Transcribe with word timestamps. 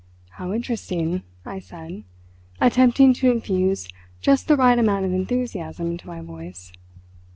"How 0.31 0.51
interesting," 0.51 1.21
I 1.45 1.59
said, 1.59 2.05
attempting 2.59 3.13
to 3.13 3.29
infuse 3.29 3.87
just 4.19 4.47
the 4.47 4.57
right 4.57 4.79
amount 4.79 5.05
of 5.05 5.13
enthusiasm 5.13 5.91
into 5.91 6.07
my 6.07 6.21
voice. 6.21 6.73